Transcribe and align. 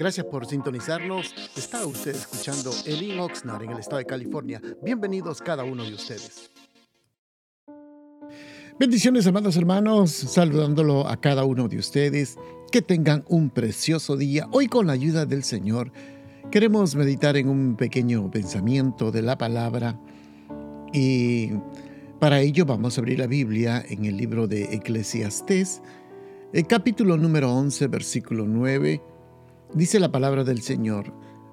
Gracias 0.00 0.24
por 0.24 0.46
sintonizarnos. 0.46 1.34
Está 1.54 1.84
usted 1.84 2.14
escuchando 2.14 2.70
Elin 2.86 3.20
Oxnard 3.20 3.64
en 3.64 3.72
el 3.72 3.80
estado 3.80 3.98
de 3.98 4.06
California. 4.06 4.58
Bienvenidos 4.82 5.42
cada 5.42 5.62
uno 5.62 5.84
de 5.84 5.92
ustedes. 5.92 6.50
Bendiciones, 8.78 9.26
amados 9.26 9.58
hermanos, 9.58 10.10
saludándolo 10.10 11.06
a 11.06 11.20
cada 11.20 11.44
uno 11.44 11.68
de 11.68 11.76
ustedes. 11.76 12.38
Que 12.72 12.80
tengan 12.80 13.26
un 13.28 13.50
precioso 13.50 14.16
día. 14.16 14.48
Hoy 14.52 14.68
con 14.68 14.86
la 14.86 14.94
ayuda 14.94 15.26
del 15.26 15.44
Señor 15.44 15.92
queremos 16.50 16.94
meditar 16.94 17.36
en 17.36 17.50
un 17.50 17.76
pequeño 17.76 18.30
pensamiento 18.30 19.12
de 19.12 19.20
la 19.20 19.36
palabra 19.36 20.00
y 20.94 21.50
para 22.18 22.40
ello 22.40 22.64
vamos 22.64 22.96
a 22.96 23.02
abrir 23.02 23.18
la 23.18 23.26
Biblia 23.26 23.84
en 23.86 24.06
el 24.06 24.16
libro 24.16 24.48
de 24.48 24.62
Eclesiastés, 24.74 25.82
el 26.54 26.66
capítulo 26.66 27.18
número 27.18 27.52
11, 27.52 27.86
versículo 27.88 28.46
9 28.46 29.09
Dice 29.74 30.00
la 30.00 30.10
palabra 30.10 30.42
del 30.42 30.62
Señor, 30.62 31.12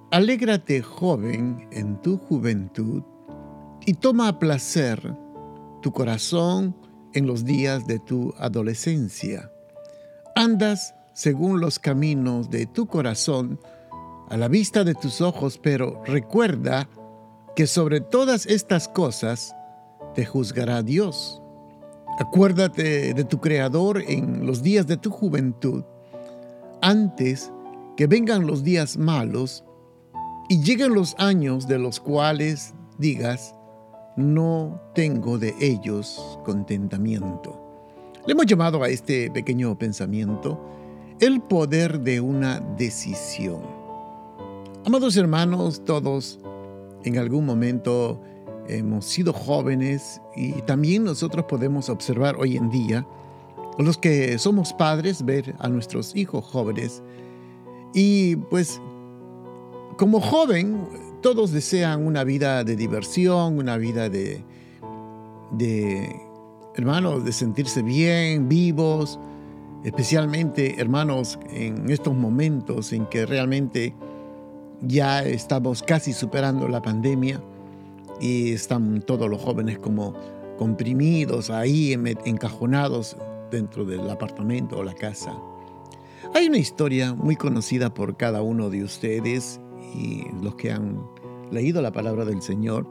Alégrate 0.10 0.82
joven 0.82 1.68
en 1.72 2.02
tu 2.02 2.18
juventud 2.18 3.04
y 3.86 3.94
toma 3.94 4.40
placer 4.40 5.16
tu 5.82 5.92
corazón 5.92 6.76
en 7.14 7.28
los 7.28 7.44
días 7.46 7.86
de 7.86 8.00
tu 8.00 8.34
adolescencia. 8.38 9.52
Andas 10.34 10.96
según 11.14 11.60
los 11.60 11.78
caminos 11.78 12.50
de 12.50 12.66
tu 12.66 12.88
corazón 12.88 13.60
a 14.30 14.38
la 14.38 14.48
vista 14.48 14.84
de 14.84 14.96
tus 14.96 15.20
ojos, 15.22 15.60
pero 15.62 16.02
recuerda 16.06 16.90
que 17.56 17.68
sobre 17.68 18.02
todas 18.02 18.46
estas 18.46 18.88
cosas 18.88 19.54
te 20.16 20.26
juzgará 20.26 20.84
Dios. 20.84 21.42
Acuérdate 22.18 23.14
de 23.14 23.24
tu 23.26 23.40
Creador 23.42 24.02
en 24.08 24.48
los 24.48 24.64
días 24.64 24.88
de 24.88 24.98
tu 24.98 25.12
juventud, 25.12 25.84
antes 26.82 27.52
que 27.98 28.06
vengan 28.06 28.46
los 28.46 28.64
días 28.64 28.96
malos 28.96 29.66
y 30.48 30.62
lleguen 30.62 30.94
los 30.94 31.16
años 31.18 31.68
de 31.68 31.80
los 31.80 32.00
cuales 32.00 32.76
digas, 33.00 33.56
no 34.16 34.80
tengo 34.94 35.40
de 35.40 35.56
ellos 35.60 36.40
contentamiento. 36.46 37.60
Le 38.26 38.34
hemos 38.34 38.46
llamado 38.46 38.84
a 38.84 38.90
este 38.90 39.32
pequeño 39.32 39.78
pensamiento 39.80 40.64
el 41.20 41.42
poder 41.42 42.00
de 42.02 42.22
una 42.22 42.60
decisión. 42.78 43.62
Amados 44.86 45.18
hermanos, 45.18 45.84
todos 45.84 46.40
en 47.04 47.18
algún 47.18 47.48
momento 47.48 48.22
hemos 48.68 49.06
sido 49.06 49.34
jóvenes 49.34 50.22
y 50.36 50.52
también 50.62 51.04
nosotros 51.04 51.46
podemos 51.50 51.90
observar 51.90 52.36
hoy 52.38 52.58
en 52.58 52.70
día, 52.70 53.08
los 53.80 53.98
que 53.98 54.38
somos 54.38 54.74
padres, 54.74 55.26
ver 55.26 55.56
a 55.60 55.68
nuestros 55.68 56.16
hijos 56.16 56.46
jóvenes 56.46 57.02
y 57.94 58.36
pues 58.36 58.82
como 59.98 60.22
joven, 60.22 60.88
todos 61.22 61.52
desean 61.52 62.06
una 62.06 62.24
vida 62.24 62.64
de 62.64 62.76
diversión, 62.76 63.58
una 63.58 63.78
vida 63.78 64.10
de, 64.10 64.44
hermanos, 66.76 67.26
de 67.26 67.32
sentirse 67.32 67.82
bien, 67.82 68.48
vivos, 68.48 69.20
especialmente 69.84 70.80
hermanos 70.80 71.40
en 71.50 71.90
estos 71.90 72.14
momentos 72.14 72.94
en 72.94 73.08
que 73.08 73.26
realmente 73.26 73.96
ya 74.82 75.24
estamos 75.24 75.82
casi 75.82 76.14
superando 76.14 76.68
la 76.68 76.82
pandemia 76.82 77.42
y 78.22 78.52
están 78.52 79.02
todos 79.02 79.28
los 79.30 79.42
jóvenes 79.42 79.80
como 79.80 80.14
comprimidos 80.58 81.50
ahí, 81.50 81.94
encajonados 82.26 83.18
dentro 83.50 83.84
del 83.84 84.08
apartamento 84.10 84.78
o 84.78 84.84
la 84.84 84.94
casa. 84.94 85.36
Hay 86.34 86.48
una 86.48 86.58
historia 86.58 87.14
muy 87.14 87.36
conocida 87.36 87.94
por 87.94 88.18
cada 88.18 88.42
uno 88.42 88.70
de 88.70 88.84
ustedes 88.84 89.60
y 89.96 90.26
los 90.42 90.56
que 90.56 90.72
han 90.72 91.02
leído 91.52 91.82
la 91.82 91.92
palabra 91.92 92.26
del 92.26 92.42
Señor 92.42 92.88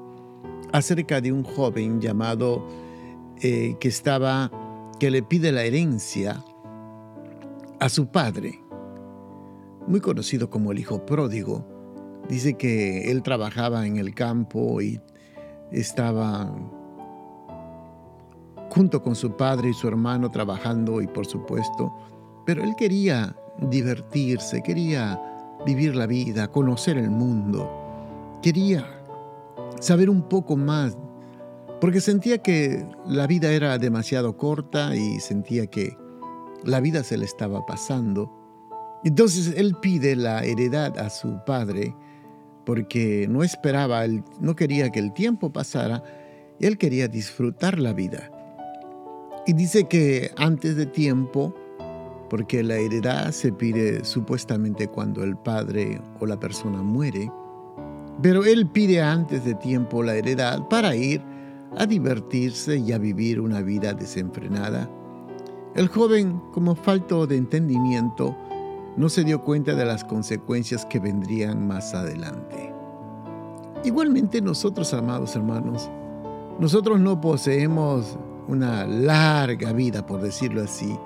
acerca 0.73 1.21
de 1.21 1.33
un 1.33 1.45
joven 1.45 2.01
llamado 2.01 2.67
eh, 3.43 3.77
que 3.81 3.89
estaba, 3.89 4.51
que 4.99 5.11
le 5.11 5.23
pide 5.23 5.53
la 5.53 5.65
herencia 5.65 6.43
a 7.79 7.89
su 7.89 8.09
padre, 8.09 8.61
muy 9.87 10.01
conocido 10.01 10.49
como 10.49 10.73
el 10.73 10.79
hijo 10.79 11.05
pródigo. 11.05 11.67
Dice 12.29 12.55
que 12.55 13.11
él 13.11 13.23
trabajaba 13.23 13.87
en 13.87 13.99
el 13.99 14.15
campo 14.15 14.81
y 14.81 15.01
estaba 15.71 16.53
junto 18.71 19.03
con 19.03 19.15
su 19.15 19.37
padre 19.37 19.71
y 19.71 19.75
su 19.75 19.89
hermano 19.89 20.31
trabajando 20.31 21.01
y 21.01 21.07
por 21.07 21.27
supuesto 21.27 21.95
pero 22.47 22.63
él 22.63 22.75
quería 22.77 23.37
divertirse, 23.59 24.63
quería 24.63 25.21
vivir 25.67 25.95
la 25.97 26.07
vida, 26.07 26.49
conocer 26.49 26.97
el 26.97 27.11
mundo, 27.11 27.69
quería 28.41 28.87
saber 29.81 30.09
un 30.09 30.23
poco 30.23 30.57
más, 30.57 30.97
porque 31.81 32.01
sentía 32.01 32.39
que 32.39 32.87
la 33.07 33.27
vida 33.27 33.53
era 33.53 33.77
demasiado 33.79 34.37
corta 34.37 34.95
y 34.95 35.21
sentía 35.21 35.67
que 35.67 35.99
la 36.65 36.81
vida 36.81 37.03
se 37.03 37.19
le 37.19 37.25
estaba 37.25 37.67
pasando. 37.67 38.33
Entonces 39.05 39.55
él 39.57 39.77
pide 39.83 40.17
la 40.17 40.45
heredad 40.45 40.99
a 40.99 41.11
su 41.11 41.39
padre 41.45 41.95
porque 42.65 43.27
no 43.29 43.43
esperaba, 43.43 44.05
no 44.41 44.57
quería 44.57 44.91
que 44.91 45.01
el 45.01 45.13
tiempo 45.13 45.53
pasara, 45.53 46.03
él 46.61 46.79
quería 46.79 47.09
disfrutar 47.09 47.79
la 47.79 47.93
vida. 47.93 48.31
Y 49.47 49.53
dice 49.53 49.85
que 49.85 50.33
antes 50.37 50.75
de 50.75 50.87
tiempo, 50.87 51.55
porque 52.29 52.63
la 52.63 52.77
heredad 52.77 53.31
se 53.31 53.53
pide 53.53 54.05
supuestamente 54.05 54.89
cuando 54.89 55.23
el 55.23 55.37
padre 55.37 56.01
o 56.21 56.27
la 56.27 56.39
persona 56.39 56.83
muere, 56.83 57.31
pero 58.23 58.45
él 58.45 58.67
pide 58.69 59.03
antes 59.03 59.45
de 59.45 59.55
tiempo 59.55 60.03
la 60.03 60.15
heredad 60.15 60.67
para 60.69 60.95
ir 60.97 61.23
a 61.77 61.87
divertirse 61.87 62.79
y 62.79 62.93
a 62.93 62.99
vivir 62.99 63.41
una 63.41 63.61
vida 63.61 63.93
desenfrenada. 63.93 64.91
El 65.75 65.89
joven, 65.89 66.41
como 66.53 66.75
falto 66.75 67.27
de 67.27 67.37
entendimiento, 67.37 68.35
no 68.97 69.09
se 69.11 69.25
dio 69.25 69.43
cuenta 69.43 69.75
de 69.75 69.85
las 69.85 70.05
consecuencias 70.05 70.87
que 70.87 70.99
vendrían 70.99 71.67
más 71.67 71.93
adelante. 71.93 72.73
Igualmente 73.85 74.41
nosotros, 74.41 74.95
amados 74.95 75.37
hermanos, 75.37 75.91
nosotros 76.59 76.99
no 76.99 77.21
poseemos 77.21 78.19
una 78.49 78.87
larga 78.87 79.73
vida, 79.73 80.07
por 80.07 80.23
decirlo 80.23 80.63
así, 80.63 80.97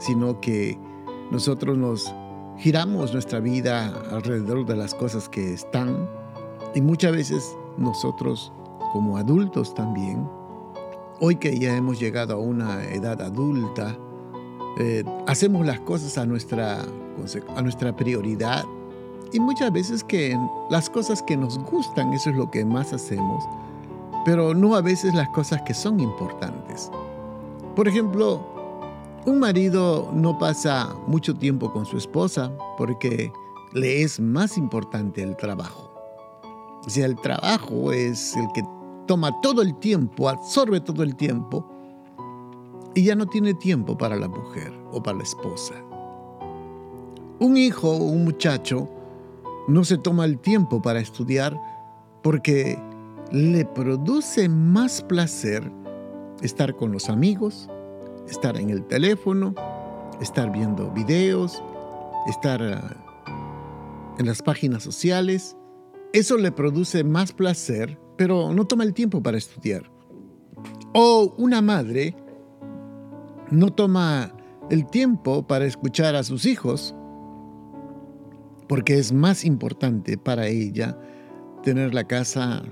sino 0.00 0.40
que 0.40 0.76
nosotros 1.30 1.78
nos 1.78 2.12
giramos 2.58 3.12
nuestra 3.12 3.38
vida 3.38 3.86
alrededor 4.10 4.66
de 4.66 4.76
las 4.76 4.94
cosas 4.94 5.28
que 5.28 5.52
están 5.54 6.08
y 6.74 6.80
muchas 6.80 7.12
veces 7.12 7.56
nosotros 7.78 8.52
como 8.92 9.16
adultos 9.16 9.74
también, 9.74 10.28
hoy 11.20 11.36
que 11.36 11.58
ya 11.58 11.76
hemos 11.76 12.00
llegado 12.00 12.34
a 12.34 12.38
una 12.38 12.84
edad 12.84 13.20
adulta, 13.22 13.96
eh, 14.78 15.04
hacemos 15.26 15.64
las 15.64 15.80
cosas 15.80 16.18
a 16.18 16.26
nuestra, 16.26 16.82
a 17.56 17.62
nuestra 17.62 17.94
prioridad 17.94 18.64
y 19.32 19.38
muchas 19.38 19.72
veces 19.72 20.02
que 20.02 20.36
las 20.70 20.90
cosas 20.90 21.22
que 21.22 21.36
nos 21.36 21.58
gustan, 21.58 22.12
eso 22.12 22.30
es 22.30 22.36
lo 22.36 22.50
que 22.50 22.64
más 22.64 22.92
hacemos, 22.92 23.44
pero 24.24 24.54
no 24.54 24.74
a 24.74 24.80
veces 24.80 25.14
las 25.14 25.28
cosas 25.28 25.62
que 25.62 25.74
son 25.74 26.00
importantes. 26.00 26.90
Por 27.76 27.86
ejemplo, 27.86 28.59
un 29.26 29.38
marido 29.38 30.10
no 30.14 30.38
pasa 30.38 30.94
mucho 31.06 31.34
tiempo 31.34 31.72
con 31.72 31.84
su 31.84 31.96
esposa 31.96 32.52
porque 32.78 33.32
le 33.72 34.02
es 34.02 34.18
más 34.18 34.56
importante 34.56 35.22
el 35.22 35.36
trabajo. 35.36 35.90
O 36.86 36.88
sea, 36.88 37.06
el 37.06 37.16
trabajo 37.16 37.92
es 37.92 38.34
el 38.36 38.48
que 38.54 38.62
toma 39.06 39.38
todo 39.42 39.60
el 39.62 39.76
tiempo, 39.76 40.28
absorbe 40.28 40.80
todo 40.80 41.02
el 41.02 41.16
tiempo 41.16 41.66
y 42.94 43.04
ya 43.04 43.14
no 43.14 43.26
tiene 43.26 43.54
tiempo 43.54 43.96
para 43.96 44.16
la 44.16 44.28
mujer 44.28 44.72
o 44.92 45.02
para 45.02 45.18
la 45.18 45.24
esposa. 45.24 45.74
Un 47.38 47.56
hijo 47.56 47.90
o 47.90 48.04
un 48.04 48.24
muchacho 48.24 48.88
no 49.68 49.84
se 49.84 49.98
toma 49.98 50.24
el 50.24 50.38
tiempo 50.38 50.80
para 50.80 51.00
estudiar 51.00 51.60
porque 52.22 52.78
le 53.30 53.64
produce 53.64 54.48
más 54.48 55.02
placer 55.02 55.70
estar 56.42 56.74
con 56.74 56.90
los 56.92 57.08
amigos, 57.08 57.68
estar 58.30 58.56
en 58.56 58.70
el 58.70 58.84
teléfono, 58.86 59.54
estar 60.20 60.50
viendo 60.52 60.90
videos, 60.90 61.62
estar 62.28 62.62
ah, 62.62 64.14
en 64.18 64.26
las 64.26 64.42
páginas 64.42 64.82
sociales. 64.82 65.56
Eso 66.12 66.36
le 66.36 66.52
produce 66.52 67.04
más 67.04 67.32
placer, 67.32 67.98
pero 68.16 68.52
no 68.52 68.66
toma 68.66 68.84
el 68.84 68.94
tiempo 68.94 69.22
para 69.22 69.38
estudiar. 69.38 69.90
O 70.94 71.34
una 71.38 71.62
madre 71.62 72.16
no 73.50 73.72
toma 73.72 74.32
el 74.70 74.86
tiempo 74.86 75.46
para 75.46 75.64
escuchar 75.64 76.14
a 76.14 76.22
sus 76.22 76.46
hijos 76.46 76.94
porque 78.70 78.98
es 78.98 79.12
más 79.12 79.44
importante 79.44 80.16
para 80.16 80.46
ella 80.46 80.96
tener 81.64 81.92
la 81.92 82.04
casa 82.04 82.62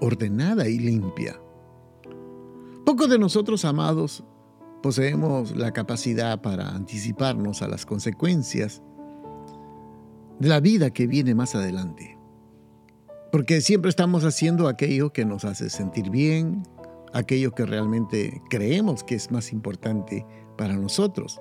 ordenada 0.00 0.66
y 0.66 0.78
limpia. 0.78 1.38
Pocos 2.86 3.10
de 3.10 3.18
nosotros, 3.18 3.66
amados, 3.66 4.24
poseemos 4.82 5.56
la 5.56 5.72
capacidad 5.72 6.40
para 6.40 6.68
anticiparnos 6.68 7.62
a 7.62 7.68
las 7.68 7.84
consecuencias 7.86 8.82
de 10.38 10.48
la 10.48 10.60
vida 10.60 10.90
que 10.90 11.06
viene 11.06 11.34
más 11.34 11.54
adelante. 11.54 12.16
Porque 13.32 13.60
siempre 13.60 13.90
estamos 13.90 14.24
haciendo 14.24 14.68
aquello 14.68 15.12
que 15.12 15.24
nos 15.24 15.44
hace 15.44 15.68
sentir 15.68 16.10
bien, 16.10 16.62
aquello 17.12 17.52
que 17.52 17.66
realmente 17.66 18.40
creemos 18.48 19.04
que 19.04 19.16
es 19.16 19.30
más 19.30 19.52
importante 19.52 20.26
para 20.56 20.74
nosotros. 20.74 21.40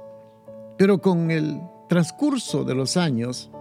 Pero 0.77 0.99
con 1.01 1.31
el 1.31 1.61
transcurso 1.87 2.63
de 2.63 2.75
los 2.75 2.97
años, 2.97 3.51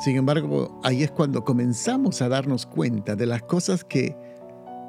sin 0.00 0.16
embargo, 0.16 0.80
ahí 0.84 1.02
es 1.02 1.10
cuando 1.10 1.44
comenzamos 1.44 2.22
a 2.22 2.28
darnos 2.28 2.66
cuenta 2.66 3.16
de 3.16 3.26
las 3.26 3.42
cosas 3.42 3.82
que 3.82 4.16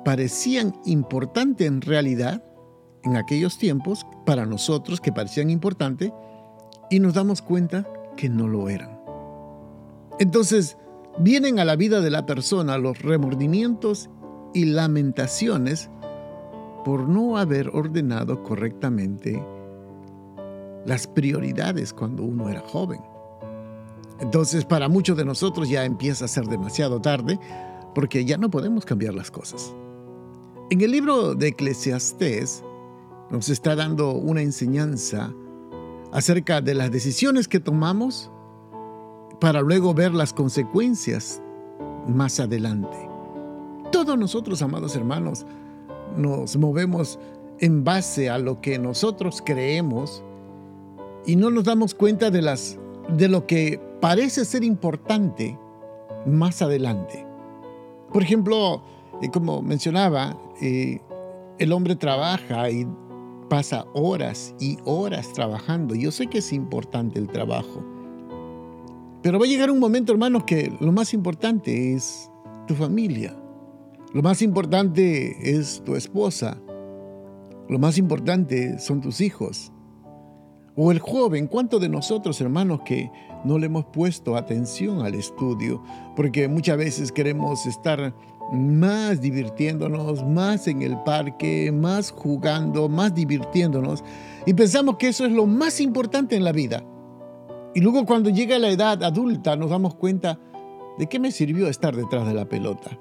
parecían 0.06 0.80
importantes 0.86 1.68
en 1.68 1.82
realidad 1.82 2.44
en 3.04 3.16
aquellos 3.16 3.58
tiempos, 3.58 4.06
para 4.26 4.46
nosotros 4.46 5.02
que 5.02 5.12
parecían 5.12 5.50
importantes, 5.50 6.12
y 6.90 7.00
nos 7.00 7.14
damos 7.14 7.42
cuenta 7.42 7.88
que 8.18 8.30
no 8.30 8.48
lo 8.48 8.70
eran. 8.70 9.00
Entonces, 10.20 10.78
vienen 11.20 11.60
a 11.60 11.66
la 11.66 11.76
vida 11.76 12.02
de 12.02 12.10
la 12.10 12.26
persona 12.26 12.78
los 12.78 13.02
remordimientos 13.02 14.10
y 14.54 14.66
lamentaciones 14.66 15.90
por 16.84 17.08
no 17.08 17.38
haber 17.38 17.70
ordenado 17.70 18.44
correctamente 18.44 19.42
las 20.86 21.08
prioridades 21.08 21.94
cuando 21.94 22.24
uno 22.24 22.50
era 22.50 22.62
joven. 22.62 23.02
Entonces, 24.20 24.66
para 24.66 24.90
muchos 24.90 25.16
de 25.18 25.26
nosotros 25.26 25.70
ya 25.70 25.86
empieza 25.86 26.26
a 26.26 26.28
ser 26.30 26.46
demasiado 26.46 27.02
tarde 27.02 27.40
porque 27.96 28.26
ya 28.26 28.38
no 28.38 28.50
podemos 28.50 28.86
cambiar 28.86 29.14
las 29.14 29.32
cosas. 29.32 29.74
En 30.70 30.82
el 30.82 30.92
libro 30.92 31.36
de 31.36 31.48
Eclesiastés 31.48 32.64
nos 33.32 33.50
está 33.50 33.76
dando 33.76 34.12
una 34.12 34.42
enseñanza 34.42 35.34
acerca 36.12 36.62
de 36.62 36.74
las 36.74 36.92
decisiones 36.92 37.48
que 37.48 37.60
tomamos 37.60 38.32
para 39.40 39.62
luego 39.62 39.94
ver 39.94 40.14
las 40.14 40.34
consecuencias 40.34 41.42
más 42.08 42.40
adelante. 42.40 42.98
Todos 43.92 44.18
nosotros, 44.18 44.62
amados 44.62 44.96
hermanos, 44.96 45.46
nos 46.18 46.58
movemos 46.58 47.20
en 47.60 47.84
base 47.84 48.30
a 48.30 48.38
lo 48.38 48.62
que 48.62 48.80
nosotros 48.80 49.42
creemos 49.46 50.24
y 51.26 51.36
no 51.36 51.50
nos 51.52 51.66
damos 51.66 51.94
cuenta 51.94 52.32
de, 52.32 52.42
las, 52.42 52.78
de 53.16 53.28
lo 53.28 53.46
que 53.46 53.80
parece 54.02 54.46
ser 54.46 54.64
importante 54.64 55.58
más 56.26 56.62
adelante. 56.62 57.26
Por 58.12 58.24
ejemplo, 58.24 58.82
eh, 59.22 59.30
como 59.30 59.62
mencionaba, 59.62 60.38
eh, 60.62 61.02
el 61.58 61.72
hombre 61.72 61.96
trabaja 61.96 62.70
y 62.70 62.88
pasa 63.50 63.86
horas 63.94 64.56
y 64.60 64.78
horas 64.86 65.34
trabajando. 65.34 65.96
Yo 65.96 66.12
sé 66.12 66.28
que 66.28 66.38
es 66.38 66.54
importante 66.54 67.20
el 67.20 67.28
trabajo. 67.28 67.84
Pero 69.22 69.38
va 69.38 69.46
a 69.46 69.50
llegar 69.50 69.70
un 69.70 69.80
momento, 69.80 70.14
hermanos, 70.14 70.44
que 70.46 70.72
lo 70.80 70.92
más 70.92 71.14
importante 71.14 71.94
es 71.94 72.32
tu 72.68 72.76
familia. 72.76 73.36
Lo 74.14 74.22
más 74.22 74.42
importante 74.42 75.58
es 75.58 75.84
tu 75.84 75.96
esposa. 75.96 76.58
Lo 77.68 77.80
más 77.80 77.98
importante 77.98 78.80
son 78.80 79.02
tus 79.02 79.20
hijos. 79.20 79.74
O 80.82 80.94
el 80.94 81.00
joven, 81.00 81.48
¿cuántos 81.48 81.82
de 81.82 81.90
nosotros, 81.90 82.40
hermanos, 82.40 82.80
que 82.86 83.12
no 83.44 83.60
le 83.60 83.66
hemos 83.66 83.84
puesto 83.84 84.38
atención 84.38 85.02
al 85.02 85.14
estudio? 85.14 85.84
Porque 86.16 86.48
muchas 86.48 86.78
veces 86.78 87.12
queremos 87.12 87.66
estar 87.66 88.16
más 88.54 89.20
divirtiéndonos, 89.20 90.26
más 90.26 90.70
en 90.70 90.82
el 90.82 90.98
parque, 91.04 91.70
más 91.74 92.12
jugando, 92.12 92.88
más 92.88 93.14
divirtiéndonos. 93.14 94.06
Y 94.46 94.54
pensamos 94.54 94.96
que 94.96 95.10
eso 95.10 95.26
es 95.26 95.34
lo 95.34 95.46
más 95.46 95.82
importante 95.82 96.38
en 96.38 96.46
la 96.46 96.54
vida. 96.54 96.82
Y 97.76 97.82
luego 97.82 98.06
cuando 98.06 98.30
llega 98.30 98.58
la 98.58 98.70
edad 98.70 99.04
adulta 99.04 99.58
nos 99.58 99.72
damos 99.72 99.96
cuenta 99.96 100.40
de 100.98 101.08
qué 101.08 101.20
me 101.20 101.34
sirvió 101.34 101.68
estar 101.68 101.94
detrás 101.94 102.26
de 102.26 102.34
la 102.34 102.46
pelota. 102.46 102.98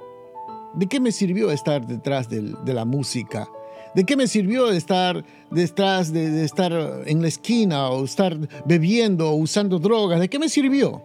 ¿De 0.75 0.89
qué 0.89 0.99
me 0.99 1.13
sirvió 1.13 1.53
estar 1.53 1.87
detrás 1.87 2.29
de, 2.29 2.57
la 2.75 2.85
música? 2.85 3.49
¿De 3.95 4.05
qué 4.05 4.17
me 4.17 4.27
sirvió 4.27 4.71
estar 4.71 5.25
detrás 5.51 6.13
de, 6.13 6.45
estar 6.45 6.73
en 7.07 7.23
la 7.23 7.29
esquina 7.29 7.89
o 7.91 8.05
estar 8.05 8.37
bebiendo 8.67 9.31
o 9.31 9.37
usando 9.37 9.79
drogas? 9.79 10.21
¿De 10.21 10.29
qué 10.29 10.39
me 10.39 10.49
sirvió? 10.49 11.03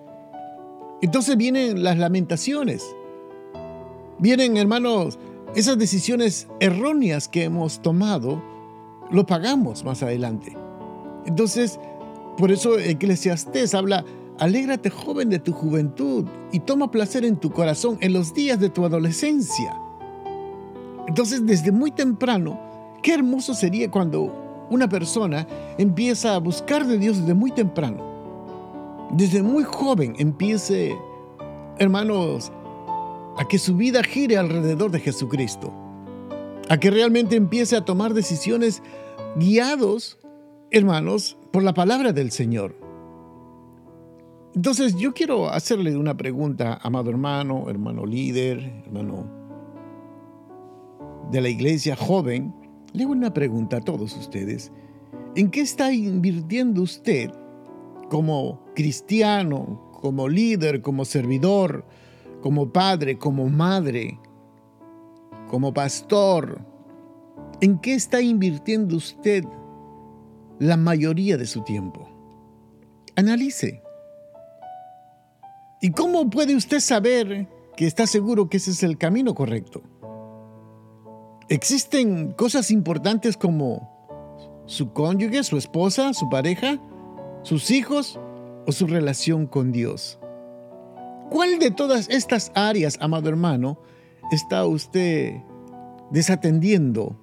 Entonces 1.01 1.37
vienen 1.37 1.83
las 1.83 1.97
lamentaciones. 1.97 2.83
Vienen, 4.19 4.57
hermanos, 4.57 5.17
esas 5.55 5.77
decisiones 5.77 6.47
erróneas 6.59 7.27
que 7.27 7.43
hemos 7.43 7.81
tomado, 7.81 8.41
lo 9.11 9.25
pagamos 9.25 9.83
más 9.83 10.01
adelante. 10.01 10.55
Entonces, 11.25 11.79
por 12.37 12.51
eso 12.51 12.79
Eclesiastés 12.79 13.73
habla, 13.75 14.03
alégrate 14.39 14.89
joven 14.89 15.29
de 15.29 15.39
tu 15.39 15.51
juventud 15.51 16.25
y 16.51 16.59
toma 16.59 16.89
placer 16.89 17.23
en 17.25 17.37
tu 17.37 17.51
corazón 17.51 17.97
en 18.01 18.13
los 18.13 18.33
días 18.33 18.59
de 18.59 18.69
tu 18.69 18.85
adolescencia. 18.85 19.77
Entonces, 21.07 21.45
desde 21.45 21.71
muy 21.71 21.91
temprano, 21.91 22.72
qué 23.03 23.13
hermoso 23.13 23.53
sería 23.53 23.91
cuando 23.91 24.65
una 24.71 24.89
persona 24.89 25.45
empieza 25.77 26.33
a 26.33 26.39
buscar 26.39 26.87
de 26.87 26.97
Dios 26.97 27.19
desde 27.19 27.35
muy 27.35 27.51
temprano. 27.51 28.01
Desde 29.11 29.43
muy 29.43 29.63
joven 29.63 30.15
empiece, 30.17 30.97
hermanos, 31.77 32.51
a 33.37 33.45
que 33.47 33.59
su 33.59 33.75
vida 33.75 34.01
gire 34.03 34.37
alrededor 34.37 34.89
de 34.89 34.99
Jesucristo, 34.99 35.71
a 36.69 36.77
que 36.77 36.89
realmente 36.89 37.35
empiece 37.35 37.75
a 37.75 37.85
tomar 37.85 38.13
decisiones 38.13 38.81
guiados, 39.35 40.17
hermanos, 40.71 41.37
por 41.51 41.61
la 41.61 41.73
palabra 41.73 42.13
del 42.13 42.31
Señor. 42.31 42.75
Entonces 44.55 44.95
yo 44.95 45.13
quiero 45.13 45.49
hacerle 45.49 45.97
una 45.97 46.15
pregunta, 46.15 46.79
amado 46.81 47.09
hermano, 47.09 47.69
hermano 47.69 48.05
líder, 48.05 48.59
hermano 48.85 49.25
de 51.31 51.41
la 51.41 51.49
iglesia 51.49 51.95
joven. 51.95 52.62
Le 52.93 53.03
hago 53.03 53.11
una 53.11 53.33
pregunta 53.33 53.77
a 53.77 53.81
todos 53.81 54.15
ustedes. 54.15 54.71
¿En 55.35 55.49
qué 55.49 55.61
está 55.61 55.91
invirtiendo 55.91 56.83
usted 56.83 57.31
como 58.09 58.63
cristiano, 58.75 59.91
como 59.99 60.29
líder, 60.29 60.81
como 60.81 61.05
servidor, 61.05 61.85
como 62.41 62.71
padre, 62.71 63.17
como 63.17 63.49
madre, 63.49 64.19
como 65.49 65.73
pastor, 65.73 66.59
¿en 67.61 67.79
qué 67.79 67.93
está 67.93 68.21
invirtiendo 68.21 68.97
usted 68.97 69.43
la 70.59 70.77
mayoría 70.77 71.37
de 71.37 71.47
su 71.47 71.63
tiempo? 71.63 72.09
Analice. 73.15 73.81
¿Y 75.81 75.91
cómo 75.91 76.29
puede 76.29 76.55
usted 76.55 76.79
saber 76.79 77.47
que 77.75 77.87
está 77.87 78.07
seguro 78.07 78.49
que 78.49 78.57
ese 78.57 78.71
es 78.71 78.83
el 78.83 78.97
camino 78.97 79.33
correcto? 79.33 79.81
¿Existen 81.49 82.31
cosas 82.31 82.71
importantes 82.71 83.35
como 83.35 83.91
su 84.65 84.93
cónyuge, 84.93 85.43
su 85.43 85.57
esposa, 85.57 86.13
su 86.13 86.29
pareja, 86.29 86.79
sus 87.41 87.69
hijos 87.69 88.19
o 88.65 88.71
su 88.71 88.87
relación 88.87 89.45
con 89.45 89.71
Dios? 89.71 90.19
¿Cuál 91.29 91.59
de 91.59 91.71
todas 91.71 92.09
estas 92.09 92.51
áreas, 92.55 92.97
amado 93.01 93.27
hermano, 93.27 93.77
está 94.31 94.65
usted 94.65 95.33
desatendiendo? 96.11 97.19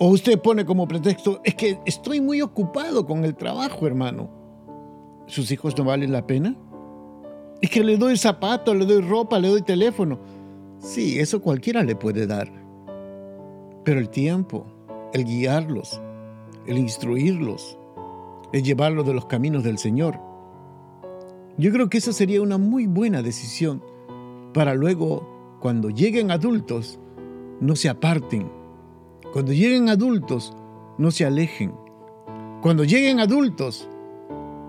O 0.00 0.08
usted 0.08 0.40
pone 0.40 0.64
como 0.64 0.88
pretexto, 0.88 1.40
es 1.44 1.54
que 1.54 1.78
estoy 1.86 2.20
muy 2.20 2.42
ocupado 2.42 3.06
con 3.06 3.24
el 3.24 3.36
trabajo, 3.36 3.86
hermano. 3.86 4.28
¿Sus 5.26 5.52
hijos 5.52 5.78
no 5.78 5.84
valen 5.84 6.10
la 6.10 6.26
pena? 6.26 6.56
Es 7.62 7.70
que 7.70 7.84
le 7.84 7.96
doy 7.96 8.16
zapato, 8.16 8.74
le 8.74 8.84
doy 8.84 9.00
ropa, 9.00 9.38
le 9.38 9.48
doy 9.48 9.62
teléfono. 9.62 10.18
Sí, 10.80 11.20
eso 11.20 11.40
cualquiera 11.40 11.84
le 11.84 11.94
puede 11.94 12.26
dar. 12.26 12.63
Pero 13.84 14.00
el 14.00 14.08
tiempo, 14.08 14.66
el 15.12 15.24
guiarlos, 15.24 16.00
el 16.66 16.78
instruirlos, 16.78 17.78
el 18.52 18.62
llevarlos 18.62 19.06
de 19.06 19.14
los 19.14 19.26
caminos 19.26 19.62
del 19.62 19.78
Señor, 19.78 20.18
yo 21.56 21.70
creo 21.70 21.88
que 21.88 21.98
esa 21.98 22.12
sería 22.12 22.42
una 22.42 22.58
muy 22.58 22.86
buena 22.86 23.22
decisión 23.22 23.82
para 24.52 24.74
luego, 24.74 25.58
cuando 25.60 25.90
lleguen 25.90 26.30
adultos, 26.30 26.98
no 27.60 27.76
se 27.76 27.88
aparten. 27.88 28.50
Cuando 29.32 29.52
lleguen 29.52 29.88
adultos, 29.88 30.56
no 30.98 31.10
se 31.10 31.24
alejen. 31.24 31.74
Cuando 32.62 32.84
lleguen 32.84 33.20
adultos, 33.20 33.88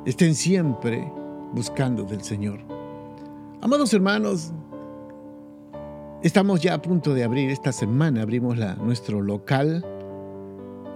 estén 0.05 0.35
siempre 0.35 1.11
buscando 1.53 2.03
del 2.03 2.23
Señor. 2.23 2.59
Amados 3.61 3.93
hermanos, 3.93 4.53
estamos 6.25 6.59
ya 6.59 6.73
a 6.73 6.81
punto 6.81 7.13
de 7.13 7.23
abrir 7.23 7.51
esta 7.51 7.71
semana, 7.71 8.23
abrimos 8.23 8.57
la, 8.57 8.75
nuestro 8.75 9.21
local 9.21 9.85